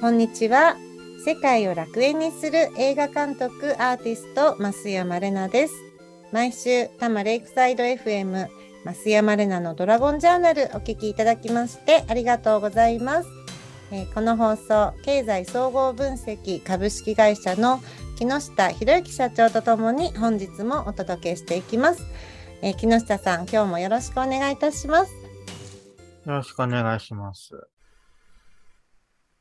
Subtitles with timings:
[0.00, 0.76] こんにちは。
[1.24, 5.74] 世界を楽園にする映画監督アーティスト、増山玲奈です。
[6.30, 8.46] 毎週、多摩レイクサイド FM、
[8.84, 13.28] 増山玲奈のドラゴンジャーナルお聞きいただきましてありがとうございます。
[13.90, 17.80] えー、この放送、経済総合分析株式会社の
[18.16, 22.04] 木下博之社長とともに本日もお届けしていきます。
[22.62, 25.12] えー、木下さん、今日もよろしくお願いいたします。
[26.24, 27.68] よろしくお願いします。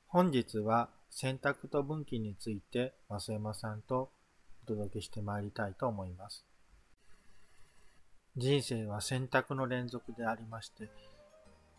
[0.10, 4.10] 本日は選択と分岐について増山さんと
[4.64, 6.46] お届けしてまいりたいと思います。
[8.38, 10.90] 人生は選択の連続でありまして、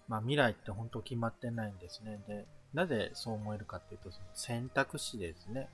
[0.09, 2.21] まあ未来って本当決まってないんですね。
[2.29, 5.71] で、なぜそう思えるかっていうと、その選択肢ですね。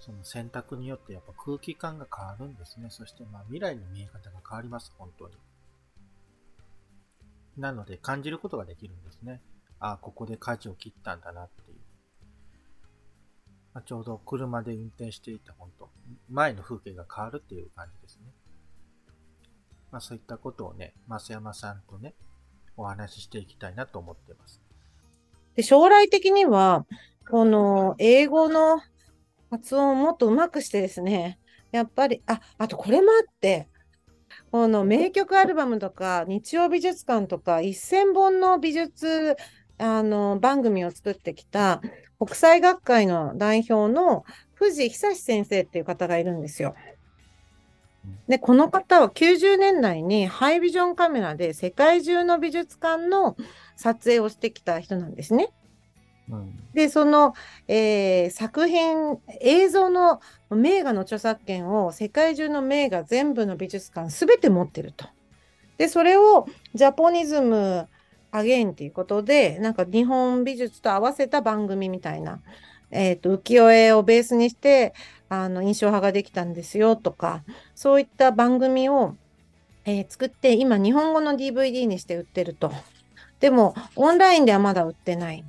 [0.00, 2.88] その選択によってやっぱ空気感が変わるんですね。
[2.90, 5.34] そしてまあ未来の見え方が変わります、本当に。
[7.56, 9.40] なので感じることができるんですね。
[9.80, 11.78] あ、ここで舵を切ったんだなっていう。
[13.74, 15.90] まあ、ちょうど車で運転していた本当、
[16.30, 18.32] 前の風景が変わるっていう感じですね。
[19.92, 22.14] まあそういったことをね、増山さんとね、
[22.76, 24.60] お話ししていきたいなと思ってます。
[25.54, 26.86] で将来的には、
[27.30, 28.80] この英語の
[29.50, 31.38] 発音をもっと上手くしてですね、
[31.72, 33.68] やっぱり、あ、あとこれもあって、
[34.50, 39.36] この名曲アルバムとか日曜美術館とか1000本の美術
[39.78, 41.82] あの番組を作ってきた
[42.18, 44.24] 国際学会の代表の
[44.54, 46.74] 藤久志先生っていう方がいるんですよ。
[48.28, 53.36] で、この方は90年代にハイビジョンカメラで世界中の美術館の
[53.76, 55.50] 撮影をしてきた人なんですね。
[56.28, 57.34] うん、で、その、
[57.68, 65.06] えー、作品、映像の名画の著作権を世界中の名画全部の美術館すべて持ってると。
[65.78, 67.88] で、それをジャポニズム
[68.36, 72.40] アゲインっていうことで、なんか日本美術と合わせた番組みたいな、
[72.90, 74.94] えっ、ー、と、浮世絵をベースにして、
[75.28, 77.42] あの、印象派ができたんですよとか、
[77.74, 79.16] そういった番組を、
[79.84, 82.72] えー、作って、今日本語の DVD にして売ってると。
[83.40, 85.44] でも、オンラインではまだ売ってない。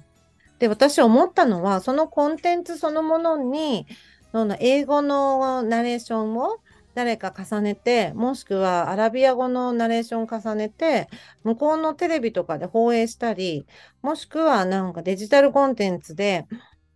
[0.60, 3.86] で、私思ったのは、そのコンテンツそのものに、
[4.32, 6.58] その英語のナレーションを
[6.98, 11.08] 誰か重ねて、もしくはアラビア語のナレーション重ねて、
[11.44, 13.68] 向こうのテレビとかで放映したり、
[14.02, 16.48] もしくはなんかデジタルコンテンツで、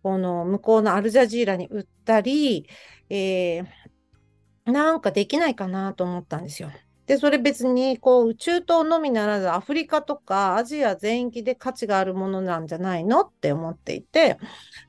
[0.02, 2.68] この向こうのアルジャジーラに売ったり、
[3.10, 6.72] えー、なんかできないかなと思ったんですよ。
[7.12, 13.20] で、それ別に、こう、中東のみならず、アフリカとかアジア全域で価値があるものなんじゃないの？
[13.20, 14.38] って思っていて、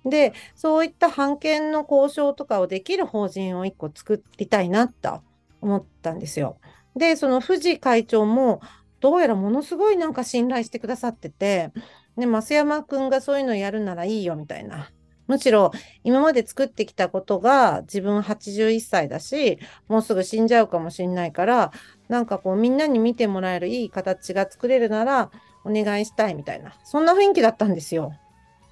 [0.05, 5.21] で、そういった版権の交渉とかをできる法人を1個作りたいなと
[5.59, 6.59] 思ったんですよ。
[6.95, 8.61] で、その藤会長も、
[9.01, 11.73] どうやらものすごいなんか信頼してくださってて、
[12.15, 14.89] で、増山くんがそういうのやるならいいよみたいな。
[15.33, 15.71] むしろ
[16.03, 19.57] 今まで作ってきたことが自分81歳だし、
[19.87, 21.71] もうすぐ死んじゃうかもしれないから、
[22.07, 25.31] なんかこうみんなに見てもらえるいい形が作れるなら
[25.65, 28.13] お願いしたいみたいな、そんな雰囲気だったんですよ。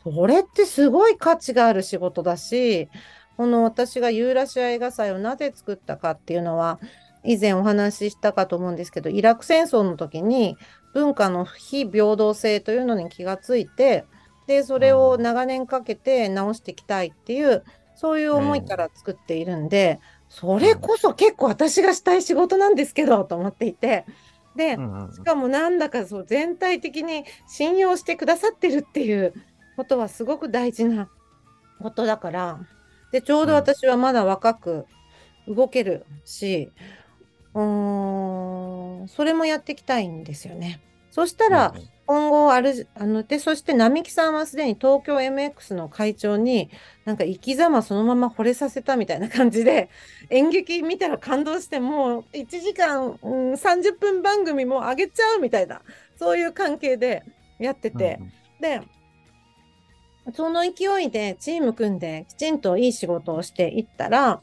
[0.03, 2.89] それってすごい価値がある仕事だし、
[3.37, 6.79] この私がユーラシア映画祭をなぜ作ったかっていうのは、
[7.23, 10.57] 以前お話ししたかと思うんですけど、イラク戦争の時に
[10.93, 14.05] 文化の非平等性というのに気がついて、
[14.51, 17.63] で、それを長年かけて直していきたいっていう、
[17.95, 24.05] そういう思いから作っているんで、それこそ結構私がしたい仕事なんですけど、と思っていて。
[24.57, 24.77] で、
[25.13, 29.33] しかもなんだかそう全体的に信用してくださってるっていう
[29.77, 31.09] ことはすごく大事な
[31.81, 32.59] ことだから、
[33.13, 34.85] で、ちょうど私はまだ若く
[35.47, 36.69] 動けるし、
[37.53, 40.81] うん、それもやっていきたいんですよね。
[41.11, 41.73] そしたら、
[42.05, 46.69] 今後ある、あの、で、そして並木さんはすでに東京 MX の会長に、
[47.05, 49.89] なんか生き様そのまま惚れさせたみたいな感じで、
[50.29, 55.81] 演劇見たら感動して、もう1時間、うん、30分番組も上げちゃうみたいな、
[56.17, 57.23] そういう関係で
[57.59, 58.31] やってて、うん、
[58.61, 58.81] で、
[60.33, 64.41] その勢いでチーム組んできちんといい仕事をしていったら、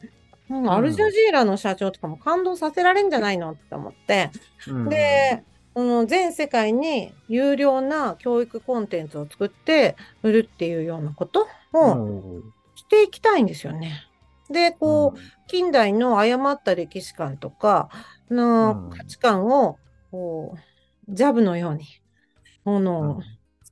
[0.49, 4.31] うん、アルジャジーラの社長とかも感動させられるんじゃないのって思って、
[4.67, 5.43] うん、で、
[5.73, 12.41] この全世界に有料な教育コンテンツを作って売るっていうようなことを
[12.75, 14.09] していきたいんですよね。
[14.49, 17.89] で、こう、近代の誤った歴史観とか
[18.31, 19.77] の価値観を、
[20.11, 21.85] こう、ジャブのように、
[22.65, 23.21] この、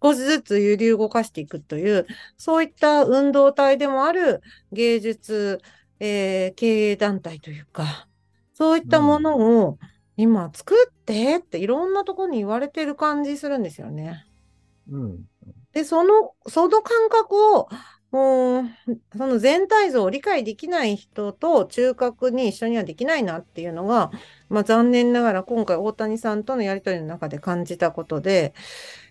[0.02, 2.06] 少しずつ揺り動かしていくという、
[2.38, 4.42] そういった運動体でもある
[4.72, 5.62] 芸術、
[6.00, 8.08] えー、経営団体というか、
[8.54, 9.80] そういったものを、
[10.16, 14.26] 今作ってっていろんなところに言われてる感じするんですよね。
[14.92, 15.26] うん。
[15.72, 17.70] で、その、その感覚を、
[18.12, 18.64] もう、
[19.18, 24.12] その全体像を理解できない人と中核に一緒にはできないなっていうのが、
[24.50, 28.54] まあ残念ながら今回大谷さんとのやりとりの中で感じたことで、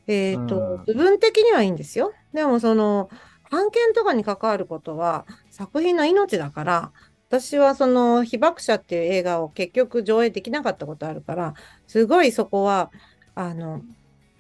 [0.07, 2.13] えっ、と、うん部分的にはいいんですよ。
[2.33, 3.11] でもその、
[3.51, 6.93] 版権とかに関わることは作品の命だから、
[7.29, 11.55] 私はその被爆者っていう映画を結局上映できなかったことあるから、
[11.87, 12.93] すごいそこは、
[13.35, 13.83] あの、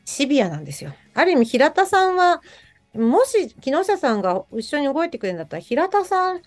[0.04, 0.94] シビアなんですよ。
[1.14, 2.40] ある意味、平田さんは、
[2.94, 6.42] もし木下さんが一緒に動いてくれるんだったら、平田さん、う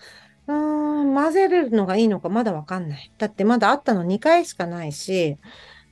[0.48, 3.12] ーん、混ぜるのがいいのかまだわかんない。
[3.18, 5.38] だってまだ会ったの2回しかないし、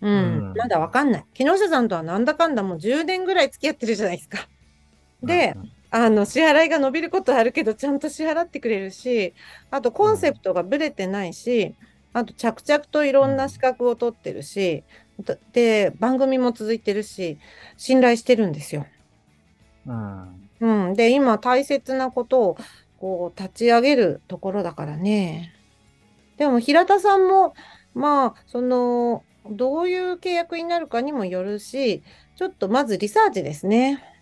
[0.00, 1.26] うん、うんまだわかんない。
[1.34, 4.48] 木下さんとはなんだかんだもう10年ぐらい付き合ってるじゃないですか。
[5.22, 9.34] で、うんあの、支払いが伸びることはあるけど、ちゃんと支払ってくれるし、
[9.70, 11.74] あとコンセプトがブレてないし、
[12.12, 14.84] あと着々といろんな資格を取ってるし、
[15.52, 17.38] で、番組も続いてるし、
[17.76, 18.86] 信頼してるんですよ。
[19.86, 20.50] うん。
[20.60, 20.94] うん。
[20.94, 22.56] で、今大切なことを
[22.98, 25.54] こう立ち上げるところだからね。
[26.36, 27.54] でも平田さんも、
[27.94, 32.02] まあ、その、どういう契約になるかにもよるし、
[32.36, 34.17] ちょっとまずリサーチですね。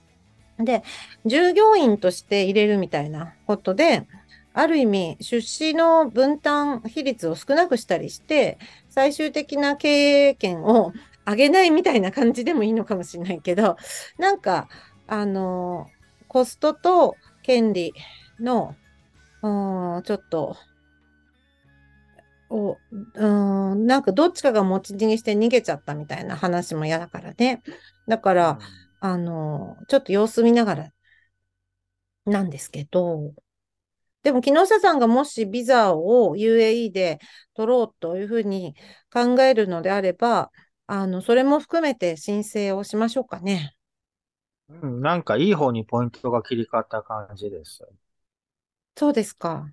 [0.58, 0.82] で、
[1.25, 4.06] 従業員として入れるみたいなことで、
[4.55, 8.58] ある意味、出資の分担比率を少なくしたりして、
[8.88, 10.93] 最終的な経営権を
[11.26, 13.76] 上げないみたいな感じでもいいのかもしれないけど、
[14.19, 14.69] なんか、
[15.06, 15.88] あの、
[16.29, 17.93] コストと権利
[18.41, 18.75] の、
[19.43, 20.56] うん、ちょっと、
[22.49, 22.79] を、
[23.14, 27.62] うん、なんかどっちかが持ち逃げして逃げちゃったみたいな話も嫌だからね。
[28.08, 28.58] だから、
[29.06, 30.93] あの、ちょっと様子見ながら
[32.25, 33.35] なんですけど、
[34.23, 37.20] でも木下さんがもしビザを UAE で
[37.55, 38.75] 取ろうというふうに
[39.12, 40.50] 考えるのであれば、
[40.87, 43.76] あの、それも含めて申請をしましょうかね。
[44.69, 47.87] うん、なんかいい方にポイントが切り替わった感じです。
[48.97, 49.73] そうですか。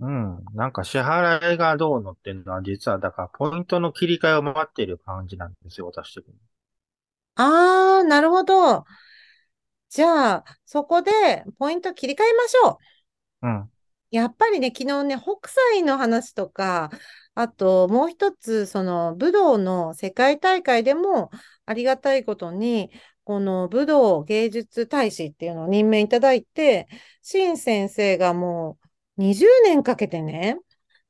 [0.00, 0.44] うん。
[0.54, 6.34] なんか支払いがどうのっていうのは実はだからポイントの切り替えを待っている感じなんですよ、私的に。
[7.36, 8.84] あー、なるほど。
[9.88, 12.78] じゃあ、そこでポイント切り替えましょ
[13.42, 13.48] う。
[13.48, 13.70] うん。
[14.10, 16.90] やっぱりね、昨日ね、北斎の話とか、
[17.34, 21.30] あともう一つ、その武道の世界大会でも
[21.66, 22.90] ありがたいことに、
[23.24, 26.88] この武道芸術大使っていうのを任命いただいて、
[27.22, 28.78] シ先生がも
[29.16, 30.58] う20年かけてね、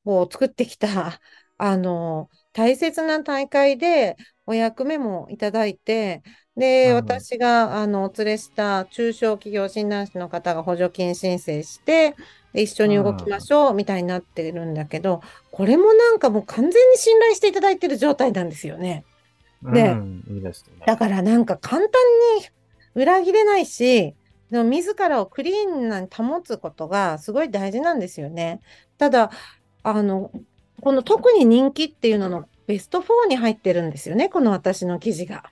[0.03, 1.19] こう作ってきた、
[1.57, 4.15] あの、大切な大会で
[4.45, 6.23] お役目もいただいて、
[6.55, 12.15] で、うん私が、あの、お連れした中小企業診断士の方が補助金申請して、
[12.53, 15.21] で一緒に動きましょうみたいになってるんだけど、
[15.51, 19.03] これもなんかもう完全に信頼していただいてる状態なんですよね。
[19.61, 20.85] ねうん、いいですね。
[20.85, 21.89] だからなんか簡単
[22.39, 22.45] に
[22.93, 24.15] 裏切れないし、
[24.51, 28.61] でも自らをクリーンなに保つことがすごい大事なんですよね。
[28.97, 29.31] ただ、
[29.83, 30.31] あの、
[30.81, 35.43] この特に人気っていうののベスト4に入ってるんですよね、この私の記事が。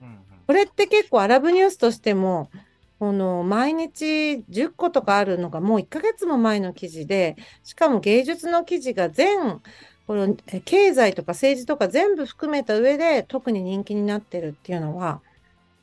[0.00, 2.50] うんこれって結構アラブニュースとしても、
[2.98, 9.60] この毎日10個とかあるのがもう1ヶ月も前の記事で、しかも芸術の記事が全、
[10.06, 15.20] このえ経済とか政治とか全部含めた上で特に人気になってるっていうのは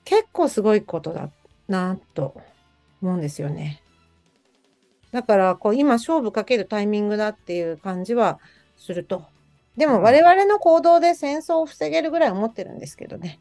[0.05, 1.29] 結構すごいことだ
[1.67, 2.33] なと
[3.01, 3.81] 思うんですよね。
[5.11, 8.39] だからこう今勝負かけるタイミングだっていう感じは
[8.77, 9.32] すると。
[9.77, 13.39] でも我々の行動で戦争を防げるぐらい思ってるんですけどね。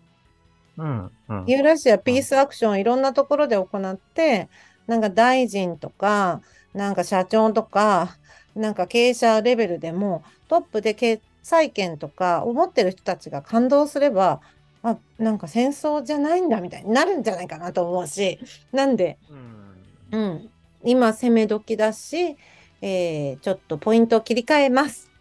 [0.79, 1.45] うん、うん。
[1.47, 4.49] ユーラシアピースアクションをいろんなところで行って、
[4.87, 6.41] なんか大臣とか、
[6.75, 8.17] なんか社長とか、
[8.55, 14.41] なんか経営者レベルでもトップで決裁権とか思ってる人たちが感動すれば、
[14.83, 18.39] あ、なんか戦争じゃないんだみたいになるんじゃないかなと思うし、
[18.73, 20.51] なんで、うんうん、
[20.83, 22.37] 今攻め時だし、
[22.81, 25.12] えーちょっとポイントを切り替えます。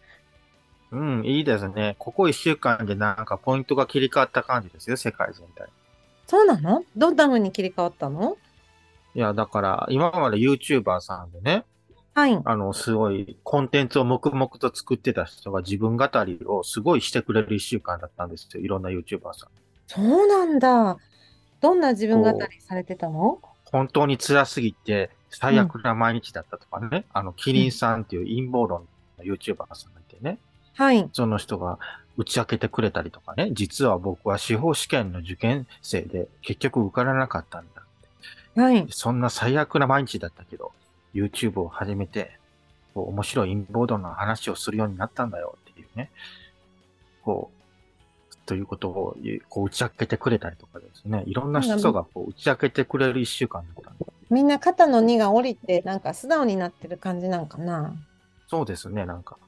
[0.92, 1.96] うん、いいですね。
[1.98, 5.68] ここ一週間でなんかポイントが切り替わった感じですよ、世界全体。
[6.26, 6.84] そうなの？
[6.96, 8.36] どんな風に切り替わったの？
[9.14, 11.64] いや、だから、今まで YouTuber さんでね、
[12.14, 12.38] はい。
[12.44, 18.60] あの、すごい、コンテンツを黙々と作ってた人が自分語りをすごいしてくれる一週間だったんですよ。
[18.60, 19.48] いろんな YouTuber さん。
[19.86, 20.98] そうなんだ。
[21.62, 23.40] どんな自分語りされてたの？
[23.64, 27.06] 本当に辛すぎて、最悪な毎日だったとかね。
[27.14, 28.86] あの、キリンさんっていう陰謀論
[29.18, 30.38] の YouTuber さんがいてね。
[30.74, 31.08] はい。
[31.12, 31.78] その人が
[32.16, 33.50] 打ち明けてくれたりとかね。
[33.52, 38.62] 実は僕は司法試験の受験生で結局受からなかったんだ。
[38.62, 38.86] はい。
[38.90, 40.72] そんな最悪な毎日だったけど、
[41.14, 42.38] YouTube を始めて、
[42.94, 46.10] こう面白い陰謀論の話をするようになったんだよっていうね。
[47.22, 49.16] こう、ということを
[49.48, 54.06] こう打ち明けてくれたりとかですね、いろんな人がこう打ち明けてくれる一週間だったんで。
[54.30, 57.94] みんな肩の荷が下りて、なんか素直になってる感じなんかな。
[58.48, 59.38] そうですね、なんか。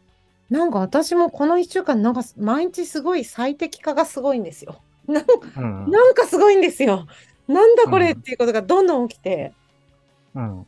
[0.50, 4.80] なんか私もこの一週間、なんか毎日すごい最適化がすごいんですよ。
[5.06, 5.24] なん
[5.56, 7.06] うん、なんかすごいんですよ。
[7.48, 9.52] なんだこれっていうことがどんどん起きて。
[10.34, 10.66] うん。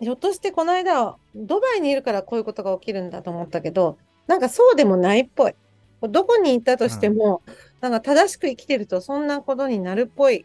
[0.00, 5.54] ひょっとしてこの間、ドバイにいるからこういうことが起きるんだと思ったけど、なんかそうでもないっぽい。
[6.02, 10.44] どこに行ったとしても、うん、なんか正しく生きてるとそんなことになるっぽい。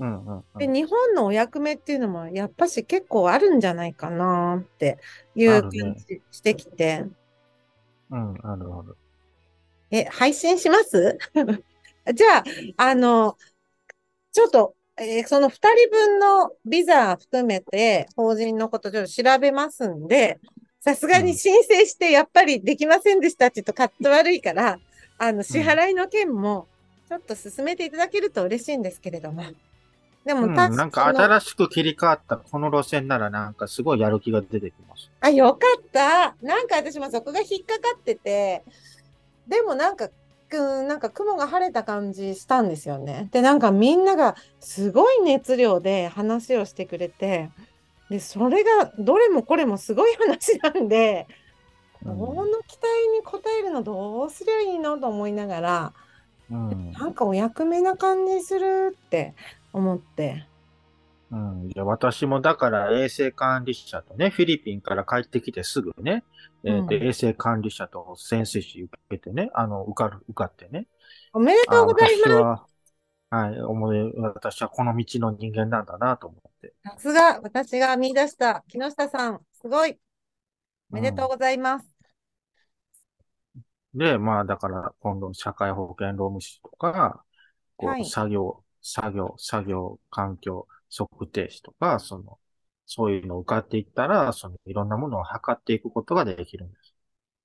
[0.00, 4.98] うんうんうん、で日本のお役目っていうのもやっぱし結構あるんじゃないかなって
[5.36, 7.02] いう感じしてきて。
[7.02, 7.10] ね、
[8.14, 8.96] うん、あるある。
[9.90, 11.18] え、配信します？
[12.14, 12.44] じゃあ、
[12.76, 13.36] あの、
[14.32, 20.38] ちょっと、えー、その2人分のビザ含めて法人のことちょっと調べますんで、
[20.80, 24.78] さすがに申請してやっぱりできませんでしたって言うとカット悪いから、
[25.18, 26.68] あの、支払いの件も
[27.08, 29.42] ちょっと進めていただけると嬉しいんですけれども。
[30.24, 35.10] でも、うん、なんか新しく切り替わったこの路線ならなんかすごいやる気が出てきます。
[35.20, 36.34] あ、よかった。
[36.40, 38.64] なんか私もそこが引っかかってて、
[39.46, 40.08] でもなんか、
[40.52, 43.28] うん、なんか雲が晴れた感じしたんですよね。
[43.32, 47.50] で、なんかみんながすごい熱量で話をしてくれて、
[48.08, 51.26] で、それがどれもこれもすごい話なんで、
[52.02, 55.92] この期待に応えるのどうすりゃいいのと思いながら、
[56.50, 59.34] うん、なんかお役目な感じするって
[59.74, 60.46] 思って。
[61.30, 66.22] うん、いや私もだから衛生管理者とね、フィリピンから帰ってきてすぐね、
[66.62, 70.86] えー、で衛生管理者と先生士受けてね、あの、受かる、受かってね。
[71.32, 72.74] おめでとうございます。
[73.30, 76.72] はい、思い、私はこの道の人間なんだなと思って。
[76.84, 79.98] さすが、私が見出した木下さん、すごい。
[80.92, 81.90] おめでとうございます。
[83.56, 87.24] うん、で、まあ、だから、今度、社会保険労務士とか、
[87.76, 92.38] こう、はい、作業、作業、作業環境測定士とか、その、
[92.86, 96.94] そういうのを受かっていったら、その、いろんなものを測っていくことができるんです。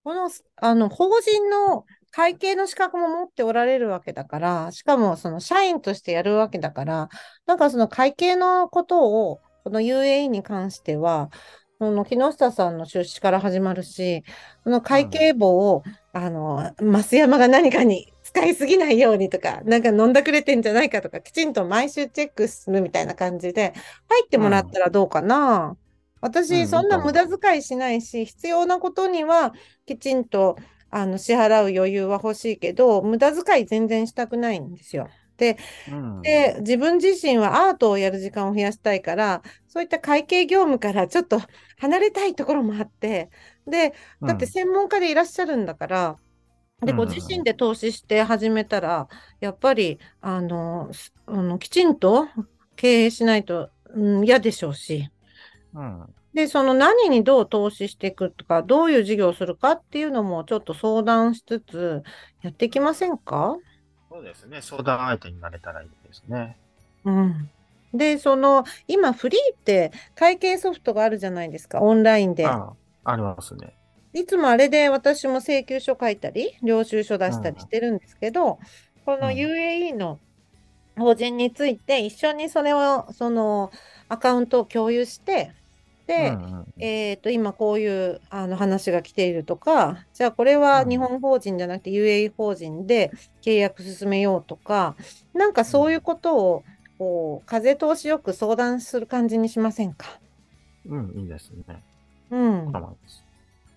[0.03, 7.09] この、あの、法人の会計の資格も持っておられるわけだから、しかもその社員としてやるわけだから、
[7.45, 11.29] なんかその会計のことを、この UAE に関しては、
[11.79, 14.23] その木下さんの出資から始まるし、
[14.65, 23.73] その会計簿を、うん、あの、増山が何かに使いすぎないようにとか、なんか飲んだくれてんじゃないかとか、きちんと毎週チェックするみたいな感じで、
[24.07, 25.69] 入ってもらったらどうかな。
[25.69, 25.77] うん、
[26.21, 29.53] 私、そんな無駄遣いしないし、必要なことには
[29.85, 30.57] きちんと
[30.91, 35.09] あの支払う余裕は欲しいけど、無駄遣い全然したくないんですよ。
[35.37, 35.57] で、
[35.89, 41.41] うん、で自分自身はアートをやる時間を増やしたいから、そういった会計業務からちょっと
[41.77, 43.29] 離れたいところもあって、
[43.65, 43.93] で、
[44.25, 46.15] だって専門家でいらっしゃるんだから、うん、
[46.81, 49.07] で、ご自身で投資して始めたら、
[49.39, 50.89] やっぱり、あの、
[51.25, 52.27] あのきちんと
[52.75, 55.09] 経営しないと、うん、嫌でしょうし、
[55.73, 62.03] うん、で、その何にどう投資していくとか、どういう事業をするかっていうのもちょっと相談しつつ
[62.41, 63.57] やっていきませんか？
[64.09, 64.61] そうですね。
[64.61, 66.57] 相談相手になれたらいいですね。
[67.03, 67.49] うん。
[67.93, 72.45] で、その、今フリーって会計ソフトがあるじゃないですか、オンラインで。
[72.45, 73.73] あありますね。
[74.13, 78.57] いつもあれで私も請求書書いたり、領収書出したりしてるんですけど、うん、
[79.05, 80.19] この UAE の
[80.97, 83.71] 法人について一緒にそれを、その
[84.07, 85.51] アカウントを共有して、
[86.07, 86.35] で、
[86.79, 93.11] えっ、ー、と、今こういうあの話が来ているとか、じゃあこれは日本法人じゃなくて UAE 法人で
[93.43, 94.95] 契約進めようとか、
[95.35, 96.63] なんかそういうことを、
[96.97, 100.19] こう、風通しよく相談する感じにしませんか？
[100.87, 101.83] うん、いいですね。
[102.31, 102.71] うん。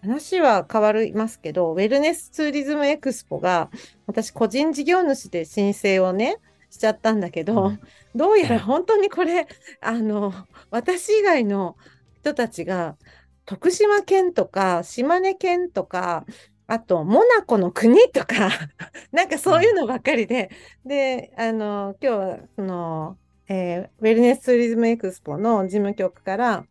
[0.03, 3.71] 話は変わりますけど、ウェルネスツーリズムエクスポが、
[4.07, 6.37] 私個人事業主で申請をね、
[6.71, 7.81] しちゃったんだけど、うん、
[8.15, 9.47] どうやら本当にこれ、
[9.81, 10.33] あの、
[10.71, 11.77] 私以外の
[12.21, 12.97] 人たちが
[13.45, 16.25] 徳島県とか島根県とか
[16.67, 18.49] あとモナコの国とか
[19.11, 20.51] なんかそういうのばっかりで、
[20.87, 23.19] であの今日はその、
[23.49, 26.65] えー、ウェルネスツーリズムエクスポの事務局から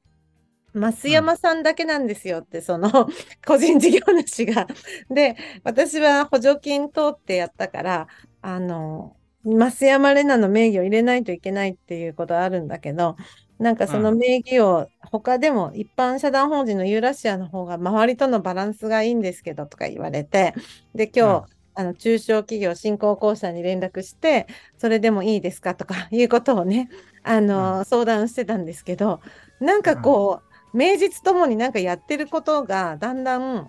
[0.74, 2.90] 増山さんだけなんですよって、うん、その
[3.46, 4.68] 個人事業主が。
[5.10, 8.08] で、私は補助金通ってやったから、
[8.42, 13.16] あの、増山玲奈の名義を入れないといけないっていうことはあるんだけど、
[13.58, 20.56] なんかその名義を他でも一般社団法人のユーラシアの方が周りとのバランスがいいんですけどとか言われて、
[20.96, 24.48] で、今日、あの中小企業振興公社に連絡して、
[24.78, 26.90] それでもいいですかとかいうことをね、
[27.24, 29.22] あの、相談してたんですけど、
[29.60, 33.68] なんかこう、名実ともになんかやってることがだんだん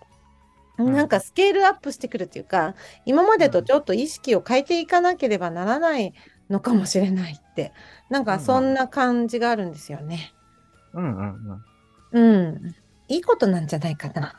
[0.83, 6.15] んなんかスケールアップしてくるっていうか、今までとちょっと意識を変えていかなければならない
[6.49, 7.73] のかもしれないって、
[8.09, 10.33] なんかそんな感じがあるんですよね。
[10.95, 11.63] うんうん
[12.13, 12.43] うん。
[12.45, 12.75] うん。
[13.09, 14.35] いいことなんじゃないかな。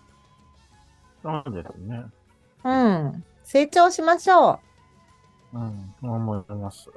[1.21, 2.03] そうですね。
[2.63, 3.23] うん。
[3.43, 4.59] 成長しましょ
[5.53, 6.89] うん、思います。
[6.89, 6.93] う。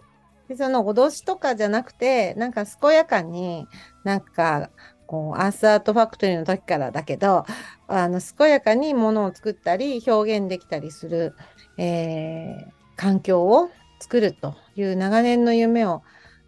[0.48, 3.66] で、その脅しとかじゃなくて、なんか健やかに、
[4.04, 4.70] なんか、
[5.06, 7.44] こう、アースアートファクトリーの時からだけど、
[7.86, 11.36] あの、健やかにものを作ったり、表現できたりする、
[11.78, 16.02] えー環境を作るという長年の夢を、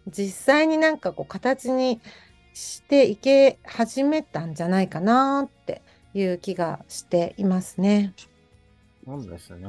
[0.07, 2.01] 実際になんかこう、形に
[2.53, 8.15] していけ始めたんじゃないかなっていう気がしていますね。
[9.05, 9.67] そうですね。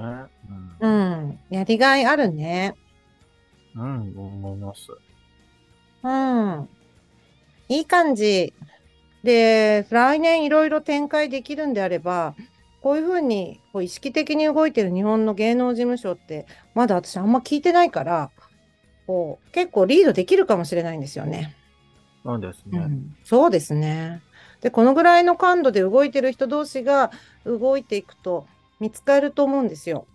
[0.48, 0.88] ううん。
[0.88, 1.40] ん。
[1.50, 2.74] やりがいあるね。
[3.74, 4.86] うん、思います。
[6.02, 6.08] う
[6.62, 6.70] ん。
[7.68, 8.54] いい感じ。
[9.22, 12.34] で、来年いろいろ展開できるんであれば、
[12.82, 18.30] こういうふうにこう意識的に動いてる日本の芸能事務所って、まだ私あんま聞いてないから、
[19.06, 21.56] こう結構リードできるかもしれないんですよね。
[22.22, 22.78] そうですね。
[22.78, 24.22] うん、そうですね。
[24.60, 27.10] で、このぐらいの感度で動いてる人同士が
[27.44, 28.46] 動いていくと
[28.78, 30.06] 見つかると思うんですよ。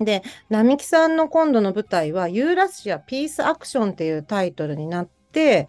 [0.00, 5.68] で、並木さんの今度の舞台は、ユーラシア・ピース・アクションっていうタイトルになって、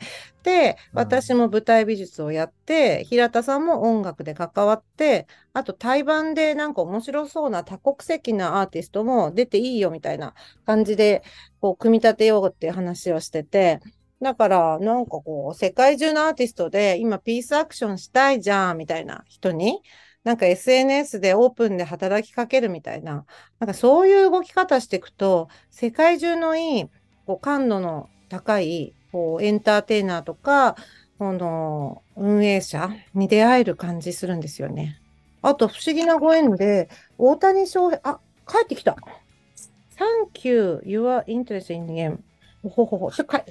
[0.93, 10.33] 私も舞台美術をやって、平田さんも音楽で関わって、あと対バンでなんか面白そうな多国籍なアーティストも出ていいよみたいな
[10.65, 11.23] 感じで、
[11.61, 13.79] こう、組み立てようっていう話をしてて、
[14.21, 19.81] だから、なんかこう、世界中のアーティストで、今、ピースアクションしたいじゃん、みたいな人に、
[20.23, 23.25] なんか SNS でオープンで働きかけるみたいな、
[23.59, 26.85] なんかそういう動き方していくと、世界中のいい、
[27.25, 30.75] こう、感度の高い、こう、エンターテイナーとか、
[31.17, 34.99] この、運営者に出会える感じするんですよね。
[35.41, 38.97] あと、不思議なご縁で、大谷翔平、あ、帰ってきた。
[39.97, 42.19] Thank you, your interest in game.
[42.63, 43.43] ほほほ、それか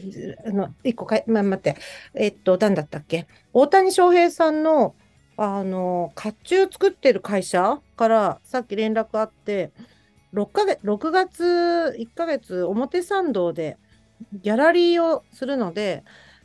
[0.46, 1.76] あの、一個かい、ま、待って。
[2.14, 3.26] えっと、何だったっけ？
[3.52, 4.94] 大谷翔平さんの、
[5.36, 9.72] あの、甲冑作ってる会社からさっき連絡あって、
[10.32, 13.78] 6ヶ月、6月、1ヶ月、表参道で
[14.32, 16.04] ギャラリーをするので、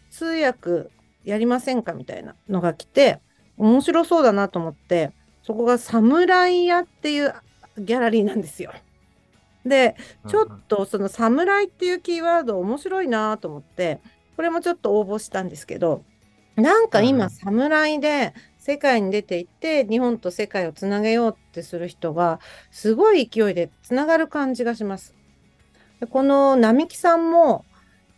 [0.09, 0.91] 通訳
[1.23, 3.21] やりませんかみたいなのが来て、
[3.57, 7.33] 面白そうだなと思って、そこがサムライ屋っていう
[7.77, 8.73] ギャラリーなんですよ。
[9.65, 9.95] で、
[10.27, 14.01] ちょっとその侍っていうキーワード面白いなと思って、
[14.35, 16.05] これもちょっと応募したんですけど、
[16.55, 22.39] なんかうん今侍で世界に出ていって日本と世界をつなげようってする人が
[22.71, 25.15] すごい勢いでつながる感じがします。
[26.03, 27.63] でこの並木さんも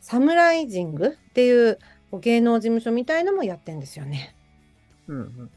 [0.01, 1.77] サムライジングっていう
[2.19, 4.35] 芸能事務所みたいのもやってんですよね。
[5.07, 5.51] うんうん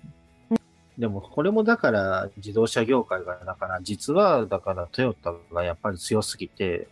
[0.99, 6.89] でも、これもだから、自動車業界が、だから、実は、だから、トヨタがやっぱり強すぎて、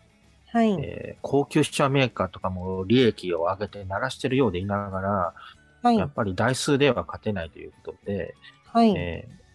[0.46, 0.79] はい。
[0.81, 5.35] えー高級車メーカーとかも利益を上げて鳴らしてるようでいながら、
[5.83, 6.12] はいやっ。
[6.14, 8.37] ぱり台数では勝てないということで、
[8.72, 8.96] はい。
[8.96, 9.45] えー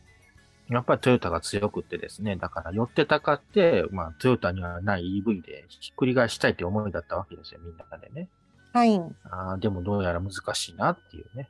[0.71, 8.29] やっぱりトヨタが強くってですね、だから寄ってたかって、まあトヨタにはない EV でひっくり返したいという思いだったわけですよ、みんなでね。
[8.73, 8.95] はい。
[9.29, 11.49] あーでもどうやら難しいなっていうね。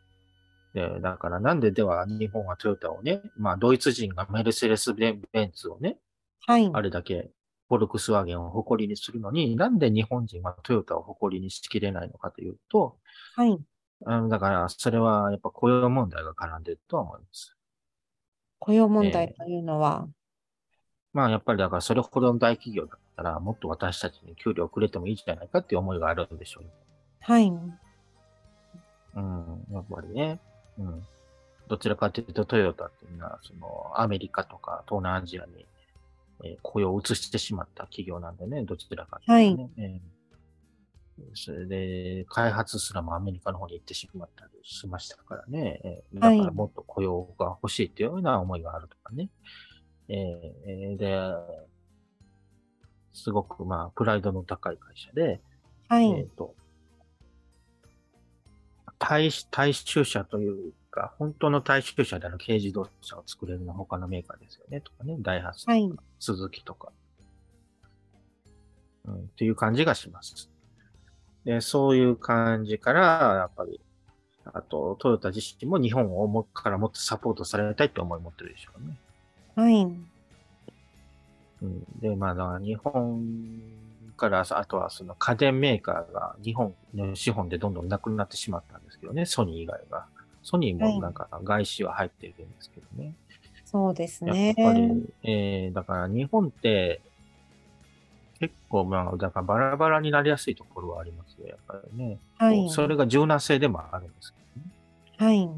[0.73, 5.21] で、だからなんででは日本はトヨタをね、まあドイツ人がメルセデス・ベン
[5.53, 5.97] ツをね、
[6.47, 6.69] はい。
[6.73, 7.29] あれだけ
[7.69, 12.97] フォルクスワーゲンを誇りにするのに、なんで日本人はトヨタを誇りにしきれないのかというと、
[13.36, 13.57] はい。
[14.03, 17.55] うんだからそれはやっぱ雇用問題が絡んでるとは思います。
[18.62, 20.08] 雇用問題というのは、
[21.13, 26.69] まあやっぱりだからそれほどの大企業だったら、もっと私たちに給料をくれてもいいじゃないかっていう思いがあるんでしょうよ。
[27.21, 27.47] はい。
[27.50, 30.39] うん、やっぱりね。
[30.78, 31.04] うん。
[31.67, 35.65] どちらかというとトヨタっていうのは、そのアメリカとか東南アジアに、
[36.43, 39.69] えー雇用を移してしまった企業なんでね、どちらかというとね。
[39.78, 40.20] えー
[41.34, 45.82] それで、開発すらもアメリカの方に行ってしまったりしましたからね。
[45.84, 49.30] えーだはいからもっと雇用が欲しいっていうような思いがあるとかね。
[50.08, 50.17] えー
[50.67, 51.32] えーで、
[53.13, 55.41] すごくまあ、プライドの高い会社で、
[55.88, 56.12] はい。
[56.12, 56.56] えっ、と、
[58.97, 65.91] 大大衆車というか、本当の大衆車である軽自動車を作れるのは他のメーカーですよね、とかね、ダイハツとか、はい。
[66.19, 66.91] スズキとか、
[69.06, 70.50] うん、っていう感じがします。
[71.45, 73.01] で、そういう感じから、
[73.39, 73.80] やっぱり、
[74.45, 78.97] あと、トヨタ自身も日本をもからもっとサポートされたいって思いを持ってるでしょうね。
[79.56, 79.84] はい。
[81.62, 83.23] うん、で、まあ、だから日本
[84.17, 90.06] から、あとはその家電メーカーが日本の資本でどんどんなくなってしまったんですけどね、ソニー以外が。
[90.43, 93.13] ソニーもなんか外資は入ってるんですけどね。
[93.65, 94.56] そうですやっね。
[94.58, 97.01] ぱり、えー、だから日本って、
[98.41, 102.17] 結構まあ、だからバラバラになりやすいところはありますよ、やっぱりね。
[102.39, 102.69] はい。
[102.71, 104.39] それが柔軟性でもあるんですけ
[105.19, 105.34] どね。
[105.34, 105.49] はい。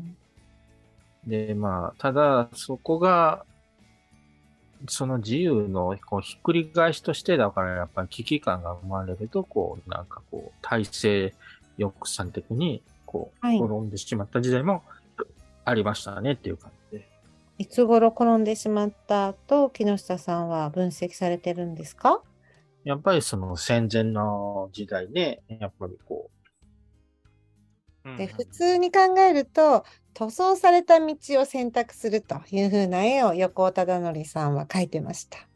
[1.26, 3.46] で、まあ、ただ、そこが、
[4.89, 11.34] その自由のこうひっくり返しとして、だからやっぱり危機感が生まれると、こう、なんかこう、体制
[11.80, 14.84] 抑散的に、こう、はい転んでしまった時代も
[15.63, 17.08] ありましたねっていう感じで。
[17.60, 22.22] いつ頃転んでしまったと木下さんは分析されてるんですか？
[22.84, 28.17] やっぱりその戦前の時代で、やっぱりこう。
[28.17, 35.48] で普通に考えると塗装された道を選択するというふうな絵を横尾忠則さんは描いてました。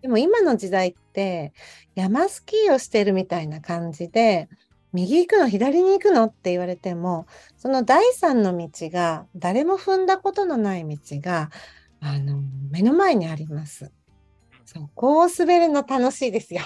[0.00, 1.52] でも今の時代って
[1.94, 4.48] 山スキーをしてるみたいな感じで
[4.92, 11.50] 右行くの左に行くのって言われてもその第三の道が誰も踏んだことのない道が
[12.00, 12.40] あの
[12.70, 13.90] 目の前にあります。
[14.64, 16.62] そこを滑るの楽しいですよ。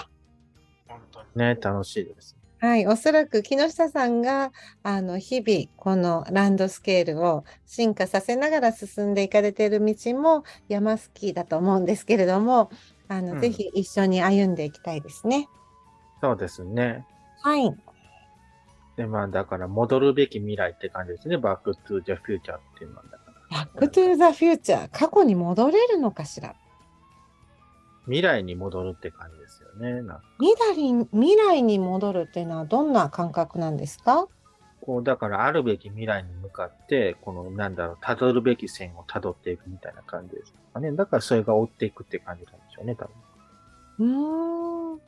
[0.87, 2.39] 本当にね、楽しいです。
[2.61, 4.51] はい、おそらく木下さんが
[4.83, 12.69] あの日々このランドスケールを進化させながら進んでいかれている道も山スキーだと思うんですけれども
[13.07, 15.47] あの、うんぜひ一緒に歩んでいきたいですね。
[16.21, 17.05] そうですね。
[17.41, 17.73] はい、
[18.97, 21.37] で、まあ、だから戻るべき未来って感じですね。
[21.37, 23.57] バックトゥザフューチャーっていうのはだから。
[23.63, 26.55] バックトゥーザフューチャー過去に戻れるのかしら
[28.09, 30.01] 未来に戻るって感じですよね。
[30.01, 34.27] なんか未来未来に戻るっていうのはどんな感覚なんですか？
[34.81, 40.91] こう、だからあるべき未来に向かって、この、なんだろう、辿るべき線を辿っていくみたいな感じですかね。
[40.93, 43.13] だからそれが追っていくって感じなんでしょうね、多分。
[43.99, 44.99] うーん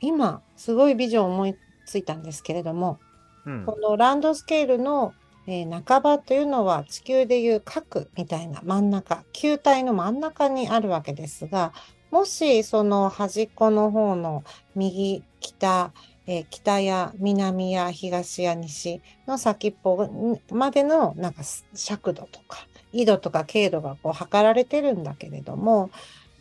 [0.00, 2.98] 今すごいビジョンを思いついたんですけれども
[3.46, 3.64] うん。
[3.64, 5.14] このランドスケールの、
[5.50, 11.72] えー半ばというのは地球でいう核みたいな真ん中球体の真ん中にあるわけですが
[12.10, 14.44] もしその端っこの方の
[14.76, 15.92] 右北、
[16.26, 20.10] えー北や南や東や西の先っぽ
[20.50, 21.42] までのなんか
[21.74, 25.90] 尺度とか緯度とか経度がこう測られてるんだけれども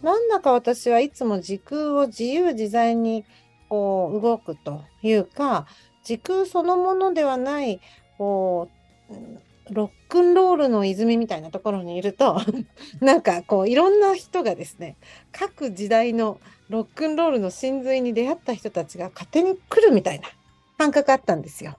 [0.04, 3.24] なんだか私はいつも時空を自由自在に
[3.70, 5.66] こう動くというか
[6.04, 7.80] 時空そのものではない
[8.18, 8.77] こう
[9.70, 12.42] ロックンロールの泉みたいなところにいると
[13.02, 14.96] なんかこういろんな人がですね
[15.32, 16.40] 各時代の
[16.70, 20.30] ロックンロールの真髄に出会った人たちが勝手に来るみたいな
[20.78, 21.78] 感覚あったんですよ。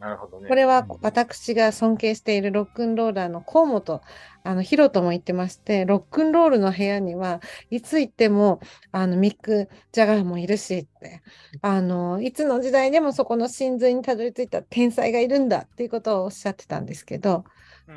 [0.00, 0.48] なるほどね。
[0.48, 4.00] これはうん私が尊敬しているロックンローラーの河本
[4.42, 8.60] あのヒロとも言ってましてロックンロールの部屋にはいつ行っても
[8.92, 11.22] あのミック・ジャガーもいるしって
[11.60, 17.44] あのいつの時代でもそこの真髄にたどり着いた天才がいるんだっていうことをおっしゃってたんですけど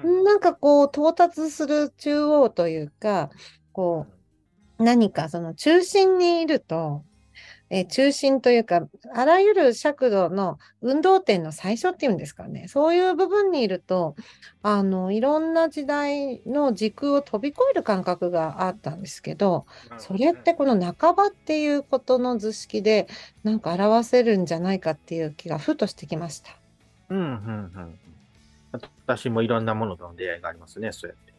[0.04, 3.30] うんなんかこう到達する中央というか
[3.72, 4.14] こう
[4.84, 7.06] 何かその中心にいると、
[7.74, 14.16] えー中心というか、あらゆる尺度の運動点の最初っていうんですかね、そういう部分にいると、
[14.62, 19.66] あの、いろんな時代の時空を飛び越える感覚があったんですけど、
[19.98, 23.08] それってこの半ばっていうことの図式で、
[23.44, 26.52] なんか表せるんじゃないかっていう気がふとしてきました。
[27.10, 28.00] うん、うん、うん。
[29.06, 31.34] 私もいろんなものとの出会いがありますね、そうやって。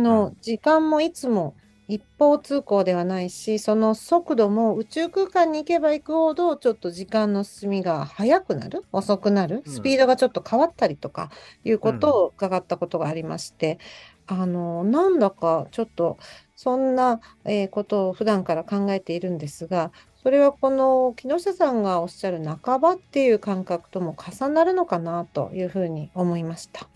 [0.00, 1.54] の時間もいつも
[1.88, 11.30] 一方通行ではないし、その速度も宇宙空間に行けば行くほど、ちょっと時間の進みが速くなる、遅くなる、うんスピードがちょっと変わったりとか
[11.64, 13.78] いうことを伺ったことがありまして、
[14.26, 16.18] あの、なんだかちょっと
[16.56, 26.90] そんな、えーことを普段から考えているんですが、それはこの木下さんがおっしゃる半ばっていう感覚とも重なるのかなというふうに思いました。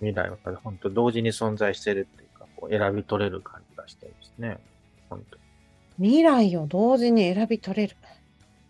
[0.00, 4.58] 未来は本当同時に存在してるっていうか、こう選び取れる感じがしてですね。
[5.08, 5.38] 本当
[5.98, 7.96] 未来を同時に選び取れる。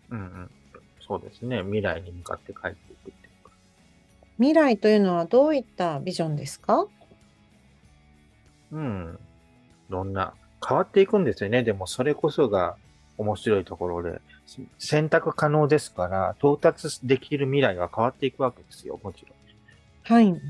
[0.09, 0.51] うんうん。
[0.99, 1.61] そうですね。
[1.61, 3.51] 未来に向かって帰っていくっていうか。
[4.37, 6.87] 未来というのはどういったビジョンですか？
[8.71, 9.19] うん。
[9.89, 10.33] どんな、
[10.67, 11.63] 変わっていくんですよね。
[11.63, 12.75] でもそれこそが
[13.17, 14.21] 面白いところで、
[14.77, 18.99] 選択可能ですから、到達できる未来が変わっていくわけですよ。
[19.01, 19.35] もちろん。
[20.03, 20.41] はい。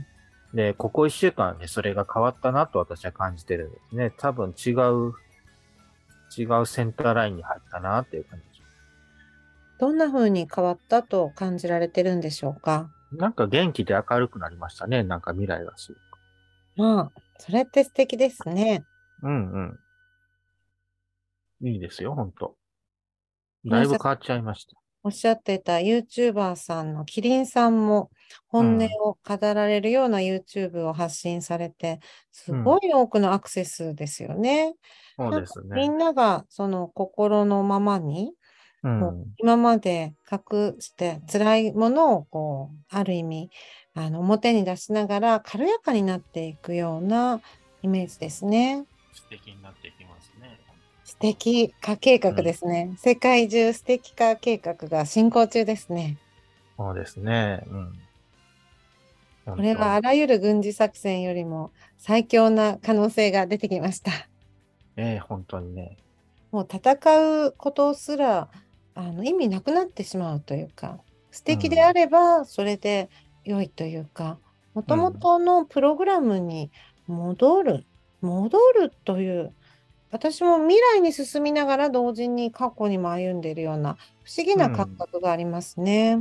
[0.53, 4.11] で、ここ一週間でそれが変わったなと私は感じてるんですね。
[4.17, 5.13] 多分違う、
[6.37, 8.45] 違うセンターラインに入ったなっていう感じ。
[9.79, 12.91] どんな風に変わったと感じられてるんでしょうか？
[13.11, 15.03] なんか元気で明るくなりましたね。
[15.03, 16.01] なんか未来がすごく。
[16.77, 18.85] まあ、それって素敵ですね。
[19.23, 19.79] うん
[21.61, 21.67] うん。
[21.67, 22.55] いいですよ、ほんと。
[23.65, 24.80] だいぶ変わっちゃいました。
[25.03, 28.11] おっしゃってた YouTuber さんのキリンさんも
[28.47, 31.99] 本音を語られるような YouTube を発信されて、
[32.31, 34.75] すごい多くのアクセスですよね。
[35.17, 35.95] そうですみね。
[35.95, 38.33] んながその心のままに、
[38.83, 39.25] うん。
[39.37, 43.49] 今まで隠して辛いものをこう、ある意味、
[43.93, 47.41] あの表に出しながら軽やかになっていくような
[47.81, 48.85] イメージですね。
[49.13, 50.60] 素敵になっていきますね。
[51.11, 52.95] 素敵化計画ですね。
[52.97, 56.17] 世界中素敵化計画が進行中ですね。
[56.77, 57.65] そうですね。
[57.69, 59.55] うん。
[59.57, 64.09] これはあらゆる軍事作戦よりも最強な可能性が出てきました。
[64.95, 65.97] ええ本当にね。
[66.49, 68.47] もう戦うことすら
[68.95, 73.09] あの意味なくなってしまうというか、素敵であればそれで
[73.43, 74.37] 良いというか、
[74.73, 76.71] もともとのプログラムに
[77.05, 77.85] 戻る、
[78.21, 79.53] 戻るという、
[80.11, 86.19] 私も未来に進みながら同時に過去にも歩んでいるような不思議な感覚がありますね。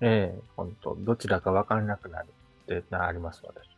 [0.00, 2.26] ええ本当どちらか分からなくなる
[2.64, 3.68] ってあります、私。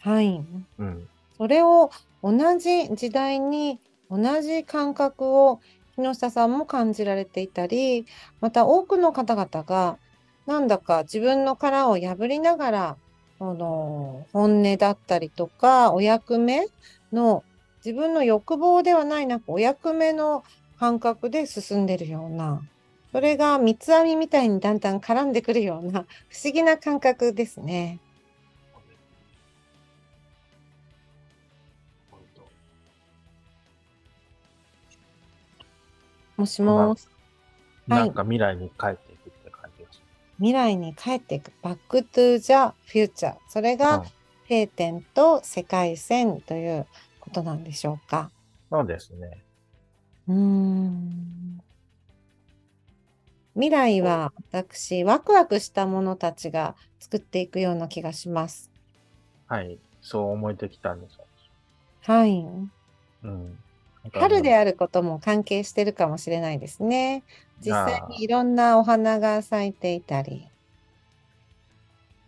[0.00, 0.42] はい。
[0.78, 1.08] うん。
[1.36, 1.90] それを
[2.22, 3.78] 同じ時代に
[4.10, 5.60] 同じ感覚を
[5.96, 8.06] 木下さんも感じられていたり、
[8.40, 9.98] また多くの方々が
[10.46, 12.96] なんだか自分の殻を破りながら、
[13.38, 16.66] この本音だったりとか、お役目
[17.12, 17.42] の
[17.86, 20.42] 自分の欲望ではないなくお役目の
[20.80, 22.60] 感覚で進んでるような、
[23.12, 28.00] それが三つ編みみたいにだんだん絡んでくるような不思議な感覚ですね。
[36.36, 37.06] もしもし。
[37.06, 40.00] はいなんか未来に帰っていくって感じがし
[40.38, 41.52] 未来に帰っていく。
[41.62, 43.36] バックトゥザフューチャー。
[43.48, 44.04] それが。
[44.48, 46.86] 閉店と世界線という
[47.26, 48.30] ことなんでしょうか？
[48.70, 49.42] うん、そうですね。
[50.28, 51.60] うーん。
[53.54, 58.70] 未来は私、ワクワクしたものたちが作っていくような気がします。
[59.48, 59.78] はい。
[60.02, 61.24] そう思えてきたんですよ。
[62.02, 62.44] はい。
[63.24, 63.56] うん。
[64.12, 67.24] 春であることも関係してるかもしれないですね。
[67.60, 70.46] 実際にいろんなお花が咲いていたり。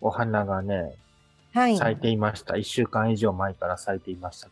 [0.01, 0.95] お花がね、
[1.53, 1.77] はい。
[1.77, 2.57] 咲いていました。
[2.57, 4.49] 一週間以上前から咲いていました。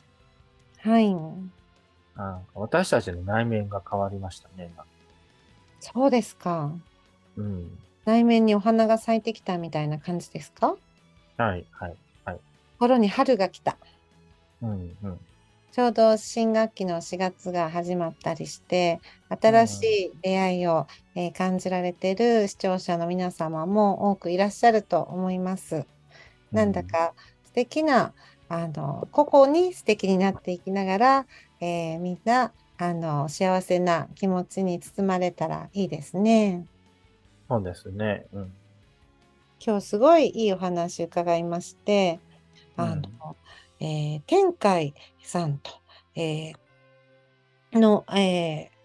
[0.86, 1.12] はい。
[1.14, 4.70] なんか私たちの内面が変わりましたね。
[4.72, 4.84] 今
[5.80, 6.72] そうですか。
[7.36, 7.78] うん。
[8.04, 10.76] 内面にお花が咲いてきたみたいな感じですか？
[11.36, 11.96] はい、はい。
[12.78, 13.76] 心に春が来た。
[14.62, 15.20] うん、うん。
[15.72, 25.84] ちょうど新学期の4月が始まったりして、新しい出会いを、えー感じられている視聴者の皆様も多くいらっしゃると思います。
[26.52, 27.12] なんだか
[27.44, 28.14] 素敵な、
[28.48, 31.26] あの、個々に素敵になっていきながら、
[31.60, 36.66] えーみんな、あの、幸せな気持ちに包まれたらいいですね。
[37.48, 38.26] そうですね。
[38.32, 38.52] うん。
[39.64, 42.20] 今日すごいいいお話伺いまして、
[42.76, 43.02] あの、うん
[43.80, 45.70] えー天海さんと、
[46.14, 46.58] えー
[47.72, 48.75] の、えー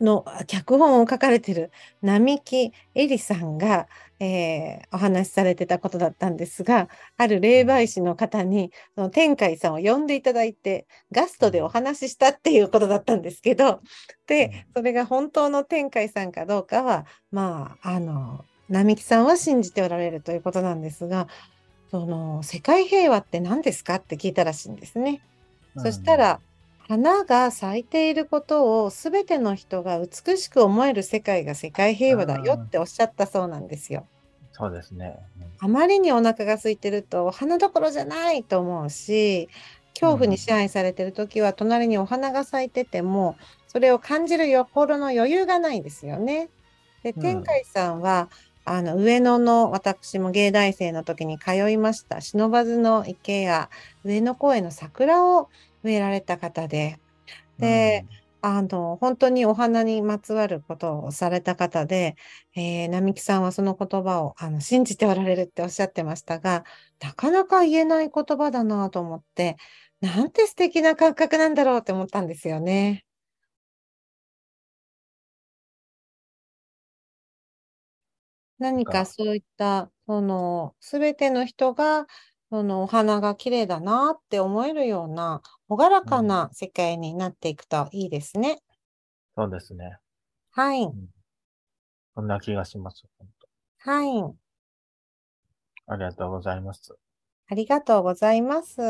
[0.00, 1.70] の脚本を書かれている
[2.02, 3.88] 並木恵里さんが、
[4.20, 13.80] えーお話しされてたことだったんですが、ある霊媒師の方に、その天海さんを呼んでいただいて、ガストでお話ししたっていうことだったんですけど、
[14.26, 21.28] で、それが本当の天海さんかどうかは、まあ、あの、並木さんは信じておられるということなんですが、
[21.90, 25.22] その世界平和って何ですかって聞いたらしいんですね。
[25.76, 26.40] そしたら、
[26.88, 34.08] 花が咲いていることを全ての人が美しく思える世界が世界平和だよっておっしゃったそうなんですよ。
[34.52, 35.16] そうですね。
[35.58, 39.48] あまりにお腹が空いてるとお花どころじゃないと思うし、
[39.94, 46.50] 恐怖に支配されてる時は隣にお花が咲いてても、それを感じる心の余裕がないですよね。
[47.02, 48.30] で、うん天海さんは、
[48.64, 53.70] あの上野の私も芸大生の時に通いました不忍の池や
[54.04, 55.48] 上野公園の桜を
[55.82, 57.00] 植えられた方で、
[57.58, 58.06] で、
[58.40, 62.16] あの、本当にお花にまつわることをされた方で、
[62.56, 66.64] えー並木さんはその言葉をあの信じておられるっておっしゃってましたが、
[67.00, 69.56] なかなか言えない言葉だなと思って、
[70.00, 73.04] なんて素敵な感覚なんだろうって思ったんですよね。
[78.58, 78.92] 何か。
[78.92, 82.06] かそういった、その、すべての人が、
[82.50, 88.62] そのお花が綺麗だなって思えるような、朗らかな世界になっていくといいですね。
[89.36, 89.98] そうですね。
[90.50, 90.84] はい。
[90.84, 91.08] うん
[92.14, 93.04] そんな気がします。
[93.18, 93.28] 本
[93.78, 94.08] はい。
[95.86, 96.96] 当ありがとうございます。
[97.48, 98.80] ありがとうございます。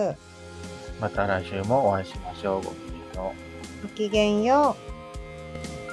[1.01, 2.62] また来週もお会いしましょう。
[2.62, 3.35] ごきげんよ
[3.83, 3.83] う。
[3.83, 5.88] ごきげんよう。